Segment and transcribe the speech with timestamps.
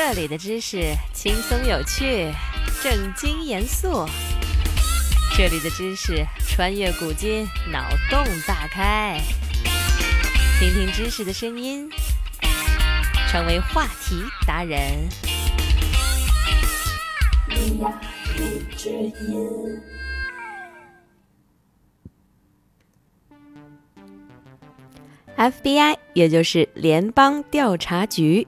[0.00, 2.32] 这里的知识轻松有趣，
[2.80, 4.06] 正经严肃。
[5.36, 9.20] 这里的知识穿越古今，脑洞大开。
[10.60, 11.90] 听听知识的声音，
[13.28, 15.08] 成为话题达人。
[25.36, 28.46] FBI，也就是联邦调查局。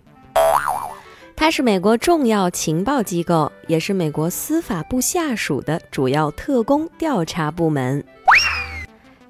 [1.41, 8.05] 它是美国重要情报机构，也是美国司法部下属的主要特工调查部门。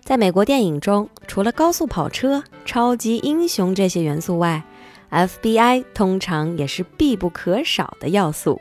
[0.02, 4.60] 在美国电影中，除了高速跑车、超级英雄这些元素外
[5.12, 8.60] ，FBI 通常也是必不可少的要素。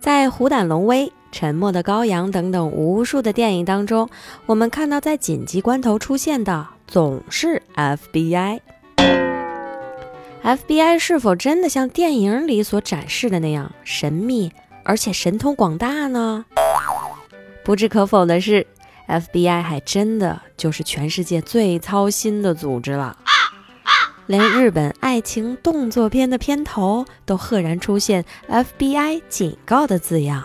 [0.00, 4.08] 在《虎胆龙威》《沉默的羔羊》等等无数的电影当中，
[4.46, 8.60] 我们看到在紧急关头出现的总是 FBI。
[10.48, 14.50] FBI 是否真的像电影里所展示的那样神秘，
[14.82, 16.46] 而且神通广大呢？
[17.62, 18.66] 不置可否的是
[19.08, 23.18] ，FBI 还真的就是全世界最操心的组织了。
[24.24, 30.44] 连日本爱情动作片的片头都赫然出现 FBI 警告的字样。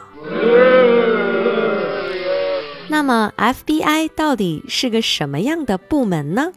[2.89, 6.51] 那么，FBI 到底是个什么样的部门呢？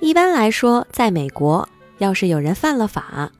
[0.00, 1.68] 一般来说，在美国。
[1.98, 3.30] 要是有人犯了法，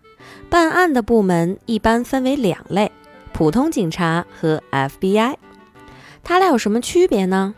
[0.49, 2.93] 办案的部门一般分为两类：
[3.33, 5.37] 普通警察和 FBI。
[6.23, 7.55] 它俩有什么区别呢？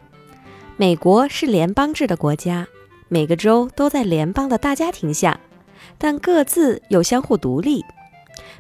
[0.77, 2.67] 美国是联邦制的国家，
[3.08, 5.39] 每个州都在联邦的大家庭下，
[5.98, 7.84] 但各自又相互独立。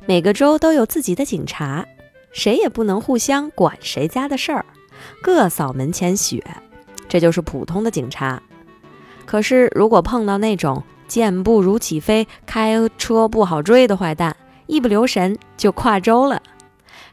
[0.06, 1.86] 每个州都有自己的警察，
[2.32, 4.64] 谁也不能互相管谁家的事儿，
[5.22, 6.44] 各扫门前雪。
[7.08, 8.42] 这就是普通的警察。
[9.24, 10.82] 可是如果碰到那种……
[11.06, 16.42] 健步如起飞，开车不好追的坏蛋，一不留神就跨州了，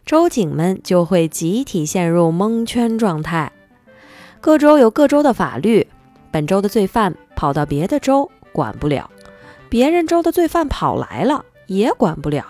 [0.05, 3.51] 州警们就会集体陷入蒙圈状态。
[4.41, 5.88] 各州有各州的法律，
[6.31, 9.09] 本州的罪犯跑到别的州管不了，
[9.69, 12.46] 别人州的罪犯跑来了也管不了。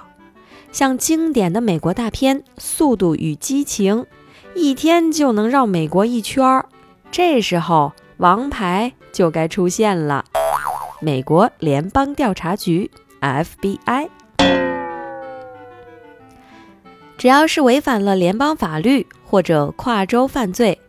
[0.71, 4.01] 像经典的美国大片《速度与激情》，
[4.55, 6.65] 一天就能绕美国一圈儿，
[7.11, 10.25] 这时候王牌就该出现了。
[11.03, 14.07] 美国联邦调查局 （FBI）
[17.17, 20.79] 只要是违反了联邦法律或者跨州犯罪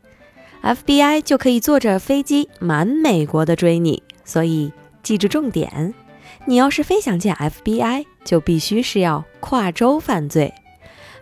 [0.62, 4.04] ，FBI 就可以坐着飞机满美国的追你。
[4.24, 5.92] 所以记住重点：
[6.44, 10.54] 你要是非想见 FBI，就必须是要跨州犯罪。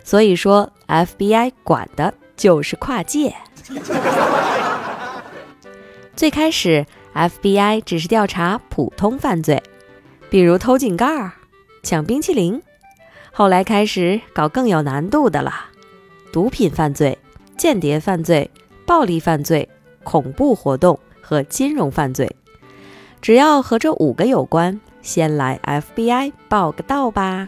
[0.03, 3.33] 所以说，FBI 管的就是跨界。
[6.15, 6.85] 最开始。
[7.13, 9.61] FBI 只是调查普通犯罪，
[10.29, 11.31] 比如偷井盖、
[11.83, 12.61] 抢冰淇淋。
[13.31, 15.53] 后来开始搞更有难度的了，
[16.31, 17.17] 毒品犯罪、
[17.57, 18.49] 间谍犯罪、
[18.85, 19.67] 暴力犯罪、
[20.03, 22.35] 恐怖活动和金融犯罪。
[23.21, 27.47] 只要和这五个有关，先来 FBI 报个到吧。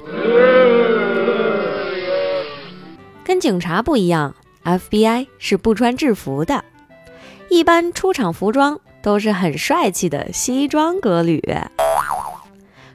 [3.23, 6.63] 跟警察不一样，FBI 是不穿制服的，
[7.49, 8.79] 一般出场服装。
[9.05, 11.39] 都是很帅气的西装革履。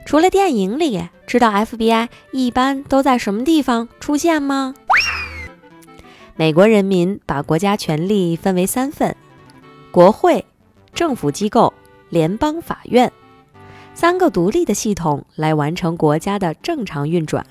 [0.05, 4.75] 除了电影里，知道 FBI 一般都在什么地方出现吗？
[6.35, 9.15] 美国人民把国家权力分为三份：
[9.93, 10.45] 国会、
[10.93, 11.73] 政府机构、
[12.09, 13.13] 联邦法院，
[13.95, 17.47] 三个独立的系统来完成国家的正常运转。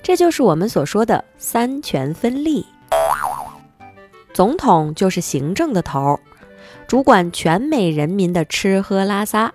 [0.00, 2.64] 这就是我们所说的三权分立。
[4.32, 6.20] 总统就是行政的头。
[6.86, 9.52] 主管全美人民的吃喝拉撒，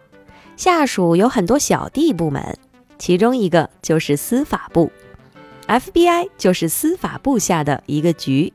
[0.58, 2.58] 下属有很多小弟部门，
[3.00, 4.92] 其中一个就是司法部
[5.66, 8.52] ，FBI 就是司法部下的一个局。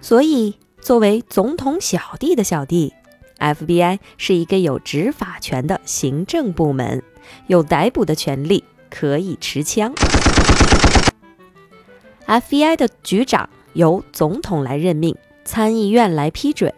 [0.00, 2.94] 所以，作为总统小弟的小弟
[3.38, 7.02] ，FBI 是一个有执法权的行政部门，
[7.48, 9.92] 有逮捕的权利，可以持枪。
[12.26, 15.14] FBI 的局长由总统来任命，
[15.44, 16.72] 参议院来批准。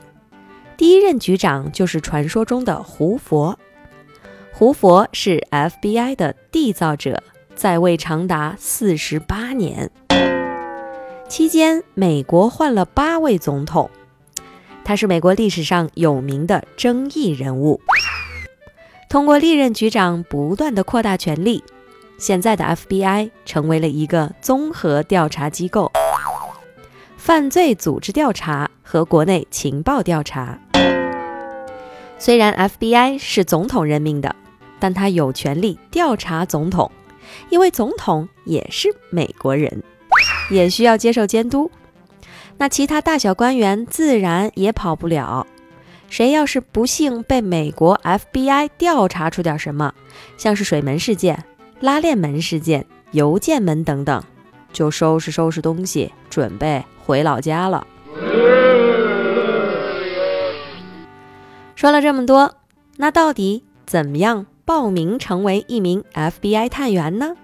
[0.78, 3.58] 第一任局长就是传说中的胡佛，
[4.52, 7.20] 胡佛是 FBI 的缔造者，
[7.56, 9.90] 在位长达四十八年，
[11.28, 13.90] 期间美国换了八位总统，
[14.84, 17.80] 他是美国历史上有名的争议人物。
[19.10, 21.64] 通过历任局长不断的扩大权力，
[22.18, 25.90] 现在的 FBI 成为了一个综合调查机构，
[27.18, 30.56] 犯罪组织调查和国内情报调查。
[32.16, 34.34] 虽然 FBI 是总统任命的，
[34.78, 36.90] 但他有权利调查总统，
[37.50, 39.82] 因为总统也是美国人，
[40.48, 41.70] 也需要接受监督。
[42.56, 45.46] 那其他大小官员自然也跑不了。
[46.08, 49.92] 谁要是不幸被美国 FBI 调查出点什么，
[50.38, 51.44] 像是水门事件、
[51.80, 54.22] 拉链门事件、邮件门等等，
[54.72, 57.86] 就收拾收拾东西，准备回老家了。
[61.74, 62.56] 说了这么多，
[62.96, 67.36] 那到底怎么样报名成为一名 FBI 探员呢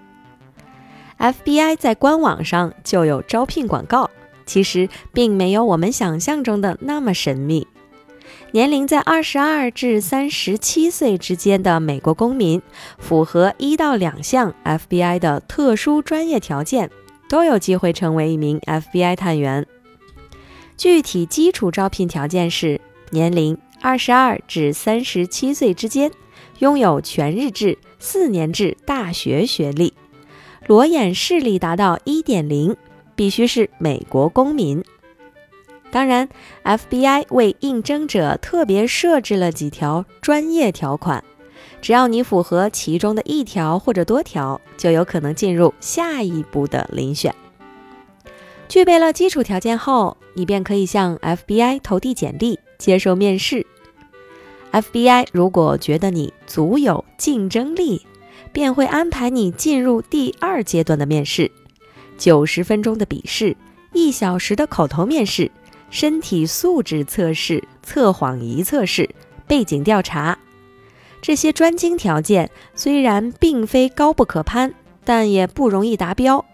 [1.17, 4.09] ？FBI 在官网上就有招聘广告，
[4.45, 7.65] 其实并没有我们想象中的那么神秘。
[8.51, 12.61] 年龄在二十二至三十七岁之间的美国公民，
[12.97, 16.89] 符合一到两项 FBI 的特殊专业条件，
[17.35, 19.67] 都有机会成为一名 FBI 探员。
[20.77, 22.79] 具体基础招聘条件是：
[23.09, 26.09] 年龄二十二至三十七岁之间，
[26.59, 29.93] 拥有全日制四年制大学学历，
[30.65, 32.73] 裸眼视力达到一点零，
[33.17, 34.81] 必须是美国公民。
[35.91, 36.29] 当然
[36.63, 41.21] ，FBI 为应征者特别设置了几条专业条款，
[41.85, 47.35] 只要你符合其中的一条或者多条，就有可能进入下一步的遴选。
[48.67, 53.67] 具备了基础条件后，你便可以向 FBI 投递简历，接受面试。
[54.71, 58.01] FBI 如果觉得你足有竞争力，
[58.51, 61.51] 便会安排你进入第二阶段的面试，
[62.17, 63.55] 九十分钟的笔试，
[63.93, 65.51] 一小时的口头面试。
[65.91, 69.07] 身体素质测试、测谎仪测试、
[69.45, 70.35] 背景调查，
[71.25, 76.45] 这些专精条件虽然并非高不可攀，但也不容易达标。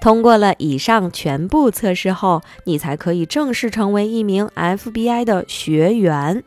[0.00, 6.42] 通过了以上全部测试后，你才可以正式成为一名 FBI 的学员。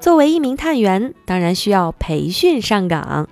[0.00, 3.28] 作为一名探员，当然需要培训上岗。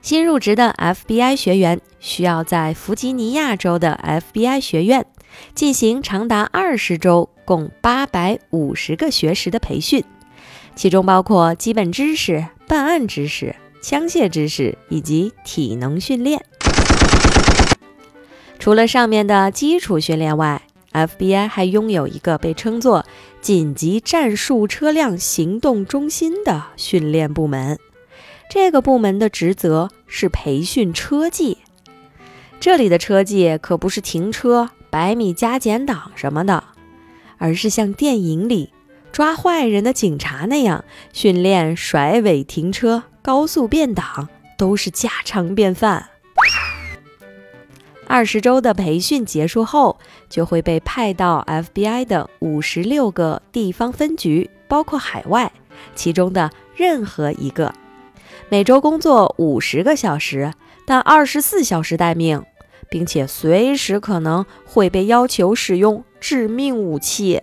[0.00, 3.98] 新入职的 FBI 学员需要在弗吉尼亚州的
[4.32, 5.04] FBI 学院。
[5.52, 10.04] 进行长达二十周、共八百五十个学时的培训，
[10.76, 16.44] 其中包括基本知识、办案知识、枪械知识以及体能训练。
[18.58, 20.62] 除了上面的基础训练外
[20.92, 23.04] ，FBI 还拥有一个被称作
[23.42, 27.78] “紧急战术车辆行动中心”的训练部门。
[28.50, 31.58] 这个部门的职责是培训车技。
[32.60, 34.70] 这里的车技可不是停车。
[34.90, 36.62] 百米加减档什么的，
[37.38, 38.70] 而是像电影里
[39.14, 44.28] 抓坏人的警察那样训练甩尾停车、高速变挡，
[44.58, 46.08] 都是家常便饭。
[48.08, 55.52] 二十周的培训结束后，就会被派到 FBI 的五十六个地方分局，包括海外，
[55.94, 57.72] 其中的任何一个，
[58.48, 60.52] 每周工作五十个小时，
[60.84, 62.44] 但二十四小时待命。
[62.90, 67.42] 并且随时可能会被要求使用致命武器，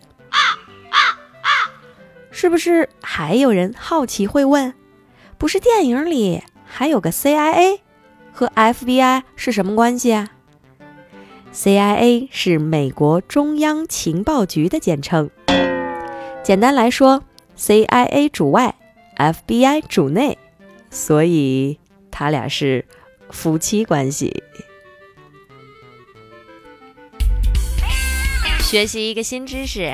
[2.31, 2.89] 是不是？
[3.01, 4.73] 还有人好奇会问：
[5.37, 7.79] 不是电影里还有个 CIA
[8.31, 10.31] 和 FBI 是什么关系啊
[11.53, 15.29] ？CIA 是美国中央情报局的简称，
[16.41, 17.23] 简单来说
[17.57, 18.75] ，CIA 主外
[19.17, 20.37] ，FBI 主内，
[20.89, 21.77] 所以
[22.09, 22.85] 他俩是
[23.29, 24.41] 夫妻关系。
[28.59, 29.93] 学习一个新知识，